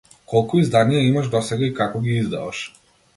[0.31, 2.63] Колку изданија имаш досега и како ги издаваш?